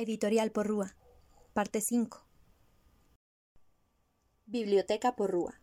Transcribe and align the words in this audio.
Editorial 0.00 0.50
Porrúa, 0.50 0.96
parte 1.52 1.82
5. 1.82 2.24
Biblioteca 4.46 5.14
Porrúa. 5.14 5.60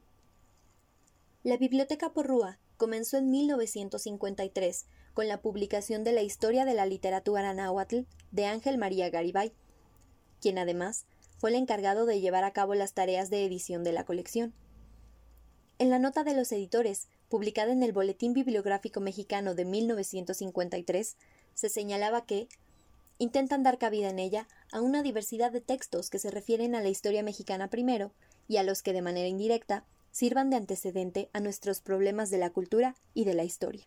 La 1.41 1.57
Biblioteca 1.57 2.13
Porrúa 2.13 2.59
comenzó 2.77 3.17
en 3.17 3.31
1953 3.31 4.85
con 5.15 5.27
la 5.27 5.41
publicación 5.41 6.03
de 6.03 6.11
la 6.11 6.21
Historia 6.21 6.65
de 6.65 6.75
la 6.75 6.85
Literatura 6.85 7.51
Náhuatl 7.51 8.01
de 8.31 8.45
Ángel 8.45 8.77
María 8.77 9.09
Garibay 9.09 9.53
quien 10.39 10.59
además 10.59 11.07
fue 11.39 11.49
el 11.49 11.55
encargado 11.55 12.05
de 12.05 12.21
llevar 12.21 12.43
a 12.43 12.53
cabo 12.53 12.75
las 12.75 12.93
tareas 12.93 13.31
de 13.31 13.43
edición 13.43 13.83
de 13.83 13.91
la 13.91 14.05
colección. 14.05 14.53
En 15.79 15.89
la 15.89 15.97
nota 15.97 16.23
de 16.23 16.35
los 16.35 16.51
editores, 16.51 17.07
publicada 17.27 17.71
en 17.71 17.81
el 17.81 17.91
Boletín 17.91 18.33
Bibliográfico 18.33 18.99
Mexicano 18.99 19.55
de 19.55 19.65
1953, 19.65 21.17
se 21.55 21.69
señalaba 21.69 22.25
que 22.25 22.47
intentan 23.19 23.63
dar 23.63 23.77
cabida 23.77 24.09
en 24.09 24.19
ella 24.19 24.47
a 24.71 24.81
una 24.81 25.03
diversidad 25.03 25.51
de 25.51 25.61
textos 25.61 26.09
que 26.09 26.19
se 26.19 26.31
refieren 26.31 26.75
a 26.75 26.81
la 26.81 26.89
historia 26.89 27.23
mexicana 27.23 27.69
primero 27.69 28.11
y 28.47 28.57
a 28.57 28.63
los 28.63 28.81
que 28.83 28.93
de 28.93 29.01
manera 29.01 29.27
indirecta 29.27 29.83
sirvan 30.11 30.49
de 30.49 30.57
antecedente 30.57 31.29
a 31.33 31.39
nuestros 31.39 31.79
problemas 31.81 32.29
de 32.29 32.37
la 32.37 32.49
cultura 32.49 32.95
y 33.13 33.25
de 33.25 33.33
la 33.33 33.43
historia. 33.43 33.85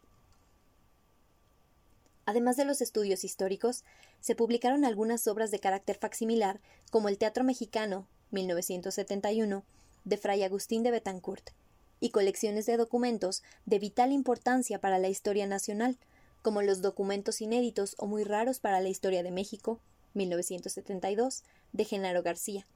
Además 2.24 2.56
de 2.56 2.64
los 2.64 2.80
estudios 2.80 3.24
históricos, 3.24 3.84
se 4.20 4.36
publicaron 4.36 4.84
algunas 4.84 5.26
obras 5.26 5.50
de 5.50 5.58
carácter 5.58 5.98
facsimilar, 5.98 6.60
como 6.90 7.08
el 7.08 7.19
Teatro 7.19 7.42
Mexicano, 7.42 8.06
1971, 8.30 9.64
de 10.04 10.16
Fray 10.16 10.44
Agustín 10.44 10.84
de 10.84 10.92
Betancourt, 10.92 11.50
y 11.98 12.10
colecciones 12.10 12.66
de 12.66 12.76
documentos 12.76 13.42
de 13.66 13.80
vital 13.80 14.12
importancia 14.12 14.80
para 14.80 14.98
la 14.98 15.08
historia 15.08 15.46
nacional, 15.46 15.98
como 16.42 16.62
los 16.62 16.82
documentos 16.82 17.40
inéditos 17.40 17.94
o 17.98 18.06
muy 18.06 18.24
raros 18.24 18.60
para 18.60 18.80
la 18.80 18.88
historia 18.88 19.22
de 19.22 19.30
México, 19.30 19.80
1972, 20.14 21.44
de 21.72 21.84
Genaro 21.84 22.22
García. 22.22 22.66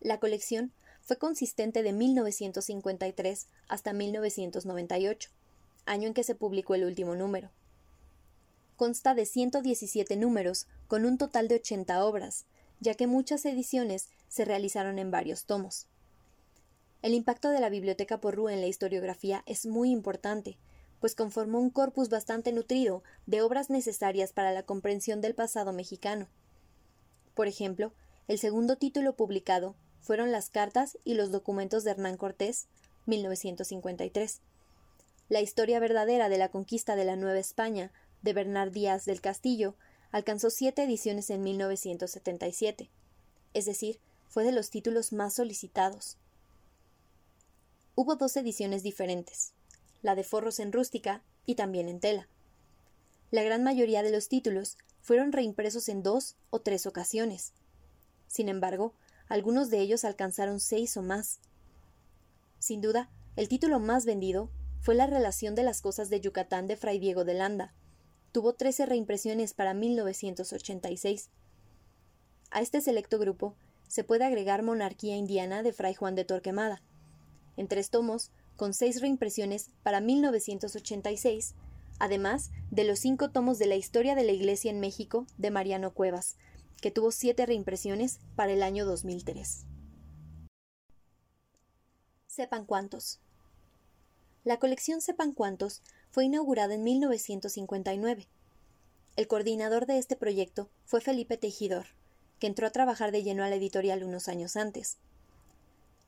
La 0.00 0.18
colección 0.18 0.72
fue 1.00 1.18
consistente 1.18 1.82
de 1.82 1.92
1953 1.92 3.46
hasta 3.68 3.92
1998 3.92 5.30
año 5.86 6.08
en 6.08 6.14
que 6.14 6.24
se 6.24 6.34
publicó 6.34 6.74
el 6.74 6.84
último 6.84 7.14
número. 7.14 7.50
Consta 8.76 9.14
de 9.14 9.26
117 9.26 10.16
números, 10.16 10.66
con 10.88 11.04
un 11.04 11.18
total 11.18 11.48
de 11.48 11.56
80 11.56 12.04
obras, 12.04 12.44
ya 12.80 12.94
que 12.94 13.06
muchas 13.06 13.44
ediciones 13.44 14.08
se 14.28 14.44
realizaron 14.44 14.98
en 14.98 15.10
varios 15.10 15.44
tomos. 15.44 15.86
El 17.02 17.14
impacto 17.14 17.50
de 17.50 17.60
la 17.60 17.68
Biblioteca 17.68 18.20
Porrúa 18.20 18.52
en 18.52 18.60
la 18.60 18.66
historiografía 18.66 19.42
es 19.46 19.66
muy 19.66 19.90
importante, 19.90 20.56
pues 21.02 21.14
conformó 21.14 21.60
un 21.60 21.68
corpus 21.68 22.08
bastante 22.08 22.50
nutrido 22.50 23.02
de 23.26 23.42
obras 23.42 23.68
necesarias 23.68 24.32
para 24.32 24.52
la 24.52 24.62
comprensión 24.62 25.20
del 25.20 25.34
pasado 25.34 25.74
mexicano. 25.74 26.28
Por 27.34 27.46
ejemplo, 27.46 27.92
el 28.26 28.38
segundo 28.38 28.76
título 28.76 29.14
publicado 29.16 29.74
fueron 30.00 30.32
las 30.32 30.48
cartas 30.48 30.96
y 31.04 31.12
los 31.12 31.30
documentos 31.30 31.84
de 31.84 31.90
Hernán 31.90 32.16
Cortés, 32.16 32.68
1953 33.04 34.40
la 35.32 35.40
historia 35.40 35.80
verdadera 35.80 36.28
de 36.28 36.36
la 36.36 36.50
conquista 36.50 36.94
de 36.94 37.06
la 37.06 37.16
Nueva 37.16 37.38
España, 37.38 37.90
de 38.20 38.34
Bernard 38.34 38.70
Díaz 38.70 39.06
del 39.06 39.22
Castillo, 39.22 39.76
alcanzó 40.10 40.50
siete 40.50 40.82
ediciones 40.82 41.30
en 41.30 41.42
1977, 41.42 42.90
es 43.54 43.64
decir, 43.64 43.98
fue 44.28 44.44
de 44.44 44.52
los 44.52 44.68
títulos 44.68 45.14
más 45.14 45.32
solicitados. 45.32 46.18
Hubo 47.94 48.16
dos 48.16 48.36
ediciones 48.36 48.82
diferentes, 48.82 49.54
la 50.02 50.14
de 50.14 50.24
forros 50.24 50.60
en 50.60 50.72
rústica 50.72 51.22
y 51.46 51.54
también 51.54 51.88
en 51.88 52.00
tela. 52.00 52.28
La 53.30 53.42
gran 53.42 53.64
mayoría 53.64 54.02
de 54.02 54.10
los 54.10 54.28
títulos 54.28 54.76
fueron 55.00 55.32
reimpresos 55.32 55.88
en 55.88 56.02
dos 56.02 56.36
o 56.50 56.60
tres 56.60 56.86
ocasiones. 56.86 57.52
Sin 58.26 58.48
embargo, 58.48 58.94
algunos 59.28 59.70
de 59.70 59.80
ellos 59.80 60.04
alcanzaron 60.04 60.60
seis 60.60 60.96
o 60.96 61.02
más. 61.02 61.40
Sin 62.58 62.80
duda, 62.80 63.08
el 63.36 63.48
título 63.48 63.80
más 63.80 64.04
vendido 64.04 64.50
fue 64.80 64.94
la 64.94 65.06
relación 65.06 65.54
de 65.54 65.62
las 65.62 65.80
cosas 65.80 66.10
de 66.10 66.20
Yucatán 66.20 66.66
de 66.66 66.76
Fray 66.76 66.98
Diego 66.98 67.24
de 67.24 67.34
Landa. 67.34 67.72
Tuvo 68.32 68.54
trece 68.54 68.84
reimpresiones 68.84 69.54
para 69.54 69.74
1986. 69.74 71.30
A 72.50 72.60
este 72.60 72.80
selecto 72.80 73.18
grupo 73.18 73.54
se 73.88 74.04
puede 74.04 74.24
agregar 74.24 74.62
Monarquía 74.62 75.16
Indiana 75.16 75.62
de 75.62 75.72
Fray 75.72 75.94
Juan 75.94 76.14
de 76.14 76.24
Torquemada, 76.24 76.82
en 77.56 77.68
tres 77.68 77.90
tomos, 77.90 78.30
con 78.62 78.74
seis 78.74 79.00
reimpresiones 79.00 79.70
para 79.82 80.00
1986, 80.00 81.54
además 81.98 82.52
de 82.70 82.84
los 82.84 83.00
cinco 83.00 83.28
tomos 83.28 83.58
de 83.58 83.66
la 83.66 83.74
Historia 83.74 84.14
de 84.14 84.22
la 84.22 84.30
Iglesia 84.30 84.70
en 84.70 84.78
México 84.78 85.26
de 85.36 85.50
Mariano 85.50 85.92
Cuevas, 85.92 86.36
que 86.80 86.92
tuvo 86.92 87.10
siete 87.10 87.44
reimpresiones 87.44 88.20
para 88.36 88.52
el 88.52 88.62
año 88.62 88.86
2003. 88.86 89.64
Sepan 92.28 92.64
cuántos. 92.64 93.18
La 94.44 94.60
colección 94.60 95.00
Sepan 95.00 95.32
Cuántos 95.32 95.82
fue 96.12 96.26
inaugurada 96.26 96.74
en 96.74 96.84
1959. 96.84 98.28
El 99.16 99.26
coordinador 99.26 99.86
de 99.86 99.98
este 99.98 100.14
proyecto 100.14 100.70
fue 100.84 101.00
Felipe 101.00 101.36
Tejidor, 101.36 101.86
que 102.38 102.46
entró 102.46 102.68
a 102.68 102.70
trabajar 102.70 103.10
de 103.10 103.24
lleno 103.24 103.42
a 103.42 103.48
la 103.48 103.56
editorial 103.56 104.04
unos 104.04 104.28
años 104.28 104.54
antes. 104.54 104.98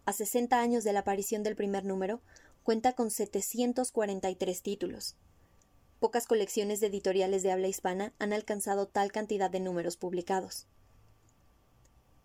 A 0.07 0.13
60 0.13 0.61
años 0.61 0.85
de 0.85 0.93
la 0.93 1.01
aparición 1.01 1.43
del 1.43 1.57
primer 1.57 1.87
número, 1.87 2.21
cuenta 2.65 2.95
con 2.95 3.11
743 3.11 4.63
títulos. 4.63 5.17
Pocas 6.01 6.27
colecciones 6.27 6.81
de 6.81 6.87
editoriales 6.87 7.43
de 7.43 7.53
habla 7.53 7.69
hispana 7.69 8.15
han 8.19 8.33
alcanzado 8.33 8.89
tal 8.89 9.13
cantidad 9.13 9.51
de 9.51 9.61
números 9.61 9.99
publicados. 9.99 10.67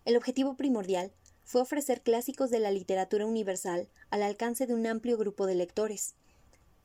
El 0.06 0.16
objetivo 0.16 0.56
primordial 0.56 1.12
fue 1.44 1.60
ofrecer 1.60 2.00
clásicos 2.00 2.50
de 2.50 2.58
la 2.58 2.70
literatura 2.70 3.26
universal 3.26 3.90
al 4.08 4.22
alcance 4.22 4.66
de 4.66 4.72
un 4.72 4.86
amplio 4.86 5.18
grupo 5.18 5.44
de 5.44 5.56
lectores, 5.56 6.14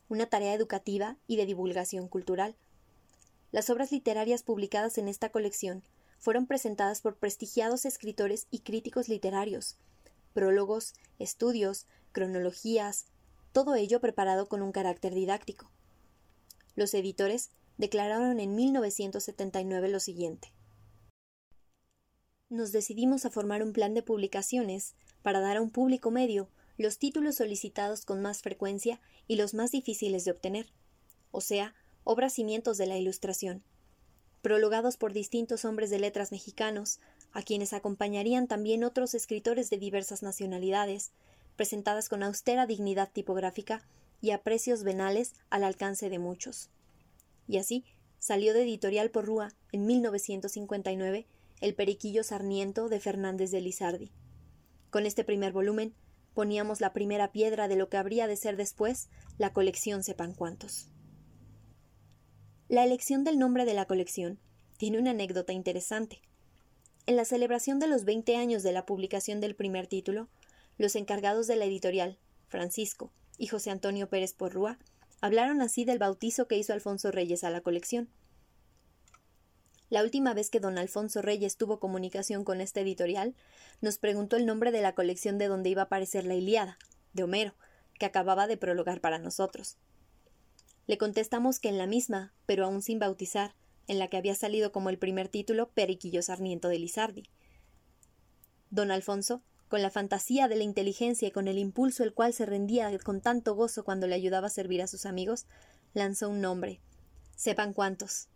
una 0.09 0.25
tarea 0.25 0.53
educativa 0.53 1.15
y 1.25 1.37
de 1.37 1.45
divulgación 1.45 2.09
cultural. 2.09 2.55
Las 3.53 3.69
obras 3.69 3.89
literarias 3.93 4.43
publicadas 4.43 4.97
en 4.97 5.07
esta 5.07 5.29
colección 5.29 5.81
fueron 6.19 6.45
presentadas 6.45 6.99
por 6.99 7.15
prestigiados 7.15 7.85
escritores 7.85 8.47
y 8.51 8.59
críticos 8.59 9.07
literarios, 9.07 9.77
prólogos, 10.33 10.93
estudios, 11.19 11.87
cronologías, 12.11 13.05
todo 13.55 13.75
ello 13.75 14.01
preparado 14.01 14.49
con 14.49 14.61
un 14.61 14.73
carácter 14.73 15.13
didáctico. 15.13 15.71
Los 16.75 16.93
editores 16.93 17.51
declararon 17.77 18.41
en 18.41 18.53
1979 18.53 19.87
lo 19.87 20.01
siguiente. 20.01 20.51
nos 22.49 22.73
decidimos 22.73 23.25
a 23.25 23.29
formar 23.31 23.63
un 23.63 23.71
plan 23.71 23.93
de 23.93 24.03
publicaciones 24.03 24.93
para 25.21 25.39
dar 25.39 25.55
a 25.55 25.61
un 25.61 25.69
público 25.69 26.11
medio 26.11 26.49
los 26.77 26.99
títulos 26.99 27.35
solicitados 27.35 28.03
con 28.03 28.21
más 28.21 28.41
frecuencia 28.41 28.99
y 29.25 29.37
los 29.37 29.53
más 29.53 29.71
difíciles 29.71 30.25
de 30.25 30.31
obtener, 30.31 30.73
o 31.31 31.39
sea, 31.39 31.75
obras 32.03 32.33
cimientos 32.33 32.77
de 32.77 32.87
la 32.87 32.97
Ilustración, 32.97 33.63
prologados 34.41 34.97
por 34.97 35.13
distintos 35.13 35.63
hombres 35.63 35.89
de 35.89 35.99
letras 35.99 36.33
mexicanos, 36.33 36.99
a 37.31 37.41
quienes 37.41 37.71
acompañarían 37.71 38.47
también 38.47 38.83
otros 38.83 39.13
escritores 39.15 39.69
de 39.69 39.77
diversas 39.77 40.23
nacionalidades, 40.23 41.13
presentadas 41.55 42.09
con 42.09 42.23
austera 42.23 42.65
dignidad 42.65 43.11
tipográfica 43.11 43.81
y 44.21 44.31
a 44.31 44.43
precios 44.43 44.83
venales 44.83 45.33
al 45.49 45.63
alcance 45.63 46.09
de 46.09 46.19
muchos. 46.19 46.69
Y 47.47 47.57
así 47.57 47.85
salió 48.19 48.53
de 48.53 48.63
Editorial 48.63 49.11
Porrúa 49.11 49.53
en 49.71 49.85
1959 49.85 51.27
El 51.61 51.75
Periquillo 51.75 52.23
Sarniento 52.23 52.89
de 52.89 52.99
Fernández 52.99 53.51
de 53.51 53.61
Lizardi. 53.61 54.11
Con 54.89 55.05
este 55.05 55.23
primer 55.23 55.53
volumen 55.53 55.93
poníamos 56.33 56.81
la 56.81 56.93
primera 56.93 57.31
piedra 57.31 57.67
de 57.67 57.75
lo 57.75 57.89
que 57.89 57.97
habría 57.97 58.27
de 58.27 58.35
ser 58.35 58.57
después 58.57 59.09
la 59.37 59.53
colección 59.53 60.03
Sepan 60.03 60.33
cuántos. 60.33 60.89
La 62.67 62.83
elección 62.83 63.23
del 63.23 63.37
nombre 63.37 63.65
de 63.65 63.75
la 63.75 63.85
colección 63.85 64.39
tiene 64.77 64.97
una 64.97 65.11
anécdota 65.11 65.53
interesante. 65.53 66.21
En 67.05 67.15
la 67.15 67.25
celebración 67.25 67.79
de 67.79 67.87
los 67.87 68.03
20 68.05 68.35
años 68.35 68.63
de 68.63 68.71
la 68.71 68.87
publicación 68.87 69.39
del 69.39 69.55
primer 69.55 69.85
título, 69.85 70.27
los 70.77 70.95
encargados 70.95 71.47
de 71.47 71.55
la 71.55 71.65
editorial, 71.65 72.17
Francisco 72.47 73.11
y 73.37 73.47
José 73.47 73.69
Antonio 73.69 74.09
Pérez 74.09 74.33
Porrúa, 74.33 74.77
hablaron 75.21 75.61
así 75.61 75.85
del 75.85 75.99
bautizo 75.99 76.47
que 76.47 76.57
hizo 76.57 76.73
Alfonso 76.73 77.11
Reyes 77.11 77.43
a 77.43 77.49
la 77.49 77.61
colección. 77.61 78.09
La 79.89 80.03
última 80.03 80.33
vez 80.33 80.49
que 80.49 80.59
don 80.59 80.77
Alfonso 80.77 81.21
Reyes 81.21 81.57
tuvo 81.57 81.79
comunicación 81.79 82.43
con 82.43 82.59
esta 82.59 82.81
editorial, 82.81 83.35
nos 83.81 83.97
preguntó 83.97 84.35
el 84.35 84.45
nombre 84.45 84.71
de 84.71 84.81
la 84.81 84.95
colección 84.95 85.37
de 85.37 85.47
donde 85.47 85.69
iba 85.69 85.83
a 85.83 85.85
aparecer 85.85 86.25
la 86.25 86.35
Iliada, 86.35 86.77
de 87.13 87.23
Homero, 87.23 87.53
que 87.99 88.05
acababa 88.05 88.47
de 88.47 88.57
prologar 88.57 88.99
para 88.99 89.19
nosotros. 89.19 89.77
Le 90.87 90.97
contestamos 90.97 91.59
que 91.59 91.69
en 91.69 91.77
la 91.77 91.87
misma, 91.87 92.33
pero 92.45 92.65
aún 92.65 92.81
sin 92.81 92.99
bautizar, 92.99 93.55
en 93.87 93.99
la 93.99 94.07
que 94.07 94.17
había 94.17 94.35
salido 94.35 94.71
como 94.71 94.89
el 94.89 94.97
primer 94.97 95.29
título 95.29 95.69
Periquillo 95.69 96.21
Sarniento 96.21 96.67
de 96.67 96.79
Lizardi. 96.79 97.23
Don 98.71 98.91
Alfonso, 98.91 99.43
con 99.75 99.81
la 99.81 99.91
fantasía 99.91 100.47
de 100.47 100.55
la 100.55 100.63
inteligencia 100.63 101.27
y 101.27 101.31
con 101.31 101.49
el 101.49 101.57
impulso 101.57 102.05
el 102.05 102.13
cual 102.13 102.31
se 102.31 102.45
rendía 102.45 102.97
con 102.99 103.19
tanto 103.19 103.55
gozo 103.55 103.83
cuando 103.83 104.07
le 104.07 104.15
ayudaba 104.15 104.47
a 104.47 104.49
servir 104.49 104.81
a 104.81 104.87
sus 104.87 105.05
amigos, 105.05 105.47
lanzó 105.93 106.29
un 106.29 106.39
nombre. 106.39 106.79
Sepan 107.35 107.73
cuántos. 107.73 108.29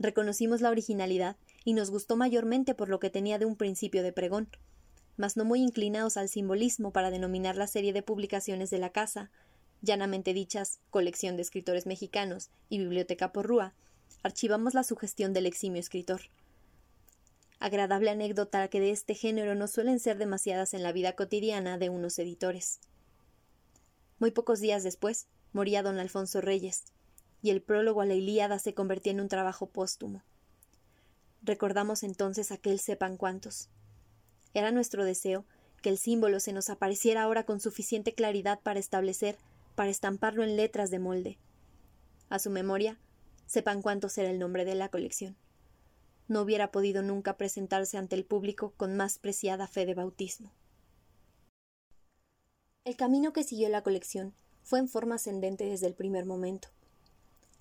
Reconocimos 0.00 0.60
la 0.60 0.70
originalidad 0.70 1.36
y 1.64 1.74
nos 1.74 1.92
gustó 1.92 2.16
mayormente 2.16 2.74
por 2.74 2.88
lo 2.88 2.98
que 2.98 3.10
tenía 3.10 3.38
de 3.38 3.44
un 3.44 3.54
principio 3.54 4.02
de 4.02 4.12
pregón, 4.12 4.48
mas 5.16 5.36
no 5.36 5.44
muy 5.44 5.62
inclinados 5.62 6.16
al 6.16 6.28
simbolismo 6.28 6.90
para 6.90 7.12
denominar 7.12 7.54
la 7.54 7.68
serie 7.68 7.92
de 7.92 8.02
publicaciones 8.02 8.70
de 8.70 8.78
la 8.78 8.90
casa, 8.90 9.30
llanamente 9.82 10.34
dichas 10.34 10.80
colección 10.90 11.36
de 11.36 11.42
escritores 11.42 11.86
mexicanos 11.86 12.50
y 12.68 12.78
biblioteca 12.78 13.30
porrúa, 13.30 13.72
archivamos 14.24 14.74
la 14.74 14.82
sugestión 14.82 15.32
del 15.32 15.46
eximio 15.46 15.78
escritor. 15.78 16.22
Agradable 17.64 18.10
anécdota 18.10 18.68
que 18.68 18.78
de 18.78 18.90
este 18.90 19.14
género 19.14 19.54
no 19.54 19.68
suelen 19.68 19.98
ser 19.98 20.18
demasiadas 20.18 20.74
en 20.74 20.82
la 20.82 20.92
vida 20.92 21.14
cotidiana 21.14 21.78
de 21.78 21.88
unos 21.88 22.18
editores. 22.18 22.78
Muy 24.18 24.32
pocos 24.32 24.60
días 24.60 24.82
después 24.82 25.28
moría 25.54 25.82
don 25.82 25.98
Alfonso 25.98 26.42
Reyes, 26.42 26.84
y 27.40 27.48
el 27.48 27.62
prólogo 27.62 28.02
a 28.02 28.04
la 28.04 28.12
Ilíada 28.12 28.58
se 28.58 28.74
convertía 28.74 29.12
en 29.12 29.20
un 29.22 29.30
trabajo 29.30 29.66
póstumo. 29.66 30.22
Recordamos 31.40 32.02
entonces 32.02 32.52
aquel 32.52 32.80
sepan 32.80 33.16
cuántos. 33.16 33.70
Era 34.52 34.70
nuestro 34.70 35.06
deseo 35.06 35.46
que 35.80 35.88
el 35.88 35.96
símbolo 35.96 36.40
se 36.40 36.52
nos 36.52 36.68
apareciera 36.68 37.22
ahora 37.22 37.46
con 37.46 37.60
suficiente 37.60 38.12
claridad 38.12 38.60
para 38.62 38.78
establecer, 38.78 39.38
para 39.74 39.88
estamparlo 39.88 40.44
en 40.44 40.58
letras 40.58 40.90
de 40.90 40.98
molde. 40.98 41.38
A 42.28 42.38
su 42.38 42.50
memoria, 42.50 42.98
sepan 43.46 43.80
cuántos 43.80 44.18
era 44.18 44.28
el 44.28 44.38
nombre 44.38 44.66
de 44.66 44.74
la 44.74 44.90
colección. 44.90 45.34
No 46.26 46.40
hubiera 46.40 46.70
podido 46.70 47.02
nunca 47.02 47.36
presentarse 47.36 47.98
ante 47.98 48.16
el 48.16 48.24
público 48.24 48.72
con 48.76 48.96
más 48.96 49.18
preciada 49.18 49.66
fe 49.66 49.86
de 49.86 49.94
bautismo. 49.94 50.52
El 52.84 52.96
camino 52.96 53.32
que 53.32 53.44
siguió 53.44 53.68
la 53.68 53.82
colección 53.82 54.34
fue 54.62 54.78
en 54.78 54.88
forma 54.88 55.16
ascendente 55.16 55.64
desde 55.64 55.86
el 55.86 55.94
primer 55.94 56.24
momento. 56.24 56.68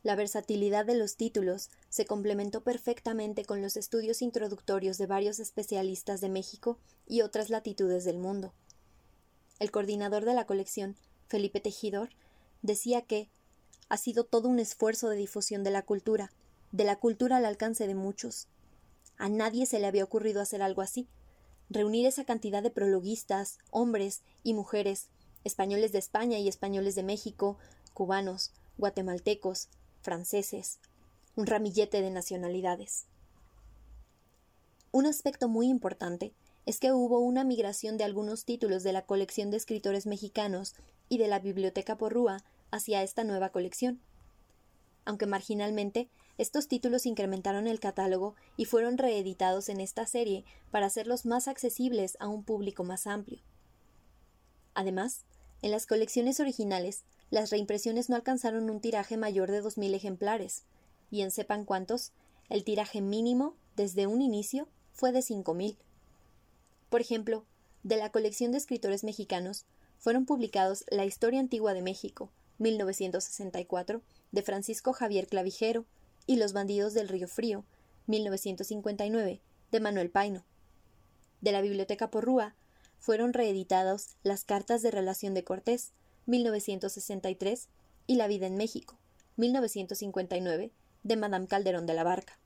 La 0.04 0.15
versatilidad 0.15 0.86
de 0.86 0.95
los 0.95 1.15
títulos 1.15 1.69
se 1.88 2.06
complementó 2.06 2.62
perfectamente 2.62 3.45
con 3.45 3.62
los 3.62 3.77
estudios 3.77 4.21
introductorios 4.21 4.98
de 4.98 5.07
varios 5.07 5.39
especialistas 5.39 6.19
de 6.19 6.27
México 6.27 6.77
y 7.07 7.21
otras 7.21 7.50
latitudes 7.50 8.04
del 8.04 8.18
mundo. 8.18 8.54
El 9.59 9.71
coordinador 9.71 10.25
de 10.25 10.33
la 10.33 10.45
colección, 10.45 10.98
Felipe 11.27 11.62
Tejidor, 11.62 12.09
decía 12.62 13.01
que 13.01 13.30
ha 13.88 13.95
sido 13.95 14.25
todo 14.25 14.50
un 14.50 14.59
esfuerzo 14.59 15.07
de 15.07 15.16
difusión 15.16 15.63
de 15.63 15.71
la 15.71 15.83
cultura, 15.83 16.33
de 16.74 16.83
la 16.83 16.98
cultura 16.98 17.38
al 17.38 17.45
alcance 17.45 17.88
de 17.88 17.95
muchos. 17.95 18.48
A 19.23 19.29
nadie 19.29 19.65
se 19.65 19.79
le 19.79 19.87
había 19.87 20.03
ocurrido 20.03 20.41
hacer 20.41 20.61
algo 20.61 20.81
así, 20.81 21.07
reunir 21.69 22.05
esa 22.05 22.25
cantidad 22.25 22.61
de 22.61 22.71
prologuistas, 22.71 23.57
hombres 23.71 24.21
y 24.43 24.53
mujeres, 24.53 25.07
españoles 25.45 25.93
de 25.93 25.99
España 25.99 26.39
y 26.39 26.49
españoles 26.49 26.93
de 26.95 27.03
México, 27.03 27.57
cubanos, 27.93 28.51
guatemaltecos, 28.77 29.69
franceses, 30.01 30.79
un 31.37 31.45
ramillete 31.45 32.01
de 32.01 32.11
nacionalidades. 32.11 33.05
Un 34.91 35.05
aspecto 35.05 35.47
muy 35.47 35.69
importante 35.69 36.33
es 36.65 36.81
que 36.81 36.91
hubo 36.91 37.19
una 37.19 37.45
migración 37.45 37.95
de 37.95 38.03
algunos 38.03 38.43
títulos 38.43 38.83
de 38.83 38.91
la 38.91 39.05
colección 39.05 39.51
de 39.51 39.55
escritores 39.55 40.05
mexicanos 40.05 40.75
y 41.07 41.17
de 41.17 41.29
la 41.29 41.39
Biblioteca 41.39 41.97
Porrúa 41.97 42.43
hacia 42.71 43.03
esta 43.03 43.23
nueva 43.23 43.51
colección. 43.51 44.01
Aunque 45.05 45.27
marginalmente, 45.27 46.09
estos 46.38 46.68
títulos 46.68 47.06
incrementaron 47.06 47.68
el 47.68 47.80
catálogo 47.80 48.35
y 48.57 48.65
fueron 48.65 48.97
reeditados 48.97 49.69
en 49.69 49.80
esta 49.80 50.06
serie 50.07 50.45
para 50.71 50.88
hacerlos 50.88 51.25
más 51.25 51.47
accesibles 51.47 52.18
a 52.19 52.27
un 52.27 52.44
público 52.44 52.83
más 52.83 53.06
amplio. 53.06 53.39
Además, 54.74 55.25
en 55.62 55.71
las 55.71 55.85
colecciones 55.85 56.39
originales 56.39 57.03
las 57.30 57.50
reimpresiones 57.50 58.09
no 58.09 58.15
alcanzaron 58.15 58.69
un 58.69 58.80
tiraje 58.80 59.18
mayor 59.18 59.50
de 59.50 59.62
dos 59.62 59.77
mil 59.77 59.94
ejemplares, 59.94 60.63
y 61.09 61.21
en 61.21 61.31
sepan 61.31 61.65
cuántos, 61.65 62.12
el 62.50 62.63
tiraje 62.63 63.02
mínimo, 63.02 63.56
desde 63.75 64.07
un 64.07 64.21
inicio, 64.21 64.68
fue 64.92 65.11
de 65.11 65.21
cinco 65.21 65.54
mil. 65.54 65.78
Por 66.90 67.02
ejemplo, 67.02 67.44
de 67.83 67.97
la 67.97 68.11
colección 68.11 68.52
de 68.52 68.57
escritores 68.57 69.04
mexicanos, 69.04 69.66
fueron 69.97 70.25
publicados 70.25 70.85
La 70.90 71.06
Historia 71.06 71.40
Antigua 71.40 71.73
de 71.73 71.81
México, 71.81 72.30
1964, 72.59 74.02
de 74.31 74.42
Francisco 74.42 74.94
Javier 74.94 75.28
Clavijero, 75.28 75.85
y 76.25 76.37
Los 76.37 76.53
Bandidos 76.53 76.94
del 76.94 77.09
Río 77.09 77.27
Frío, 77.27 77.65
1959, 78.07 79.42
de 79.71 79.80
Manuel 79.80 80.09
Paino. 80.09 80.44
De 81.42 81.51
la 81.51 81.61
Biblioteca 81.61 82.09
Porrúa, 82.09 82.56
fueron 82.99 83.33
reeditados 83.33 84.15
Las 84.23 84.45
Cartas 84.45 84.81
de 84.81 84.92
Relación 84.92 85.33
de 85.33 85.44
Cortés, 85.44 85.92
1963, 86.25 87.68
y 88.07 88.15
La 88.15 88.27
vida 88.27 88.47
en 88.47 88.56
México, 88.56 88.97
1959, 89.37 90.71
de 91.03 91.15
Madame 91.15 91.47
Calderón 91.47 91.85
de 91.85 91.94
la 91.94 92.03
Barca. 92.03 92.39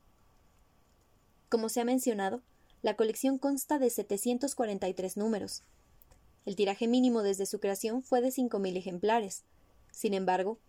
Como 1.49 1.69
se 1.69 1.81
ha 1.81 1.85
mencionado, 1.85 2.41
la 2.81 2.95
colección 2.95 3.37
consta 3.37 3.79
de 3.79 3.89
743 3.89 5.17
números. 5.17 5.63
El 6.45 6.55
tiraje 6.55 6.87
mínimo 6.87 7.23
desde 7.23 7.45
su 7.45 7.59
creación 7.59 8.03
fue 8.03 8.21
de 8.21 8.29
5.000 8.29 8.77
ejemplares. 8.77 9.43
Sin 9.91 10.13
embargo, 10.13 10.59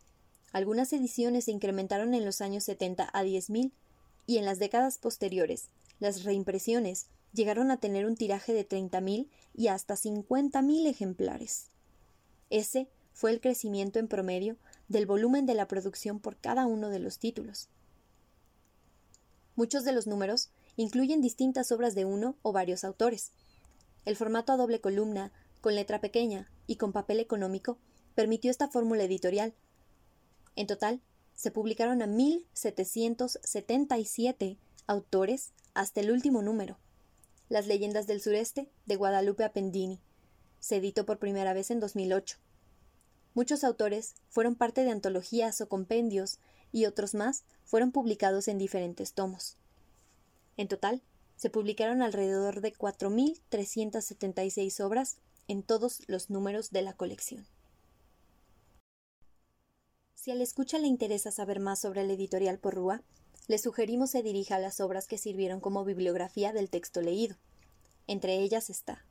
algunas 0.52 0.92
ediciones 0.92 1.44
se 1.44 1.52
incrementaron 1.52 2.14
en 2.14 2.24
los 2.24 2.40
años 2.40 2.64
70 2.64 3.08
a 3.12 3.24
10.000 3.24 3.72
y 4.26 4.38
en 4.38 4.44
las 4.44 4.58
décadas 4.58 4.98
posteriores, 4.98 5.68
las 6.00 6.24
reimpresiones 6.24 7.06
llegaron 7.32 7.70
a 7.70 7.78
tener 7.78 8.06
un 8.06 8.16
tiraje 8.16 8.52
de 8.52 8.68
30.000 8.68 9.28
y 9.54 9.68
hasta 9.68 9.94
50.000 9.94 10.86
ejemplares. 10.86 11.66
Ese 12.50 12.88
fue 13.12 13.32
el 13.32 13.40
crecimiento 13.40 13.98
en 13.98 14.08
promedio 14.08 14.56
del 14.88 15.06
volumen 15.06 15.44
de 15.44 15.54
la 15.54 15.68
producción 15.68 16.20
por 16.20 16.36
cada 16.36 16.66
uno 16.66 16.88
de 16.88 17.00
los 17.00 17.18
títulos. 17.18 17.68
Muchos 19.56 19.84
de 19.84 19.92
los 19.92 20.06
números 20.06 20.50
incluyen 20.76 21.20
distintas 21.20 21.72
obras 21.72 21.96
de 21.96 22.04
uno 22.04 22.36
o 22.42 22.52
varios 22.52 22.84
autores. 22.84 23.32
El 24.04 24.14
formato 24.14 24.52
a 24.52 24.56
doble 24.56 24.80
columna, 24.80 25.32
con 25.60 25.74
letra 25.74 26.00
pequeña 26.00 26.48
y 26.68 26.76
con 26.76 26.92
papel 26.92 27.18
económico, 27.18 27.76
permitió 28.14 28.50
esta 28.50 28.68
fórmula 28.68 29.02
editorial. 29.02 29.52
En 30.58 30.66
total, 30.66 31.00
se 31.36 31.50
publicaron 31.52 32.02
a 32.02 32.08
1.777 32.08 34.56
autores 34.88 35.52
hasta 35.72 36.00
el 36.00 36.10
último 36.10 36.42
número. 36.42 36.76
Las 37.48 37.68
leyendas 37.68 38.08
del 38.08 38.20
sureste 38.20 38.68
de 38.84 38.96
Guadalupe 38.96 39.44
Appendini. 39.44 40.00
Se 40.58 40.78
editó 40.78 41.06
por 41.06 41.20
primera 41.20 41.52
vez 41.52 41.70
en 41.70 41.78
2008. 41.78 42.38
Muchos 43.34 43.62
autores 43.62 44.16
fueron 44.30 44.56
parte 44.56 44.82
de 44.82 44.90
antologías 44.90 45.60
o 45.60 45.68
compendios 45.68 46.40
y 46.72 46.86
otros 46.86 47.14
más 47.14 47.44
fueron 47.64 47.92
publicados 47.92 48.48
en 48.48 48.58
diferentes 48.58 49.12
tomos. 49.12 49.56
En 50.56 50.66
total, 50.66 51.02
se 51.36 51.50
publicaron 51.50 52.02
alrededor 52.02 52.62
de 52.62 52.72
4.376 52.72 54.84
obras 54.84 55.18
en 55.46 55.62
todos 55.62 56.02
los 56.08 56.30
números 56.30 56.72
de 56.72 56.82
la 56.82 56.94
colección. 56.94 57.46
Si 60.20 60.32
al 60.32 60.40
escucha 60.40 60.80
le 60.80 60.88
interesa 60.88 61.30
saber 61.30 61.60
más 61.60 61.78
sobre 61.78 62.04
la 62.04 62.14
editorial 62.14 62.58
Porrúa, 62.58 63.02
le 63.46 63.56
sugerimos 63.56 64.10
se 64.10 64.25
dirija 64.25 64.56
a 64.56 64.58
las 64.58 64.80
obras 64.80 65.06
que 65.06 65.16
sirvieron 65.16 65.60
como 65.60 65.84
bibliografía 65.84 66.52
del 66.52 66.70
texto 66.70 67.00
leído. 67.00 67.37
Entre 68.08 68.40
ellas 68.40 68.68
está 68.68 69.04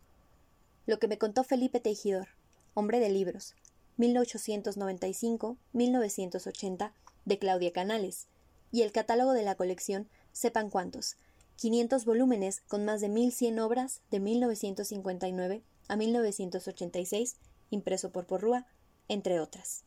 Lo 0.86 1.00
que 1.00 1.08
me 1.08 1.18
contó 1.18 1.46
Felipe 1.46 1.80
Tejidor, 1.80 2.28
Hombre 2.74 3.00
de 3.00 3.08
Libros, 3.08 3.56
1895-1980, 3.98 6.92
de 7.24 7.40
Claudia 7.40 7.72
Canales, 7.72 8.28
y 8.74 8.82
el 8.82 8.92
catálogo 8.92 9.32
de 9.32 9.44
la 9.44 9.56
colección 9.56 10.10
Sepan 10.34 10.70
cuántos, 10.70 11.16
500 11.56 12.04
volúmenes 12.04 12.64
con 12.68 12.84
más 12.84 13.00
de 13.00 13.08
1.100 13.08 13.62
obras 13.62 14.02
de 14.12 14.20
1959 14.20 15.64
a 15.88 15.96
1986, 15.96 17.38
impreso 17.70 18.12
por 18.12 18.28
Porrúa, 18.28 18.68
entre 19.08 19.40
otras. 19.40 19.87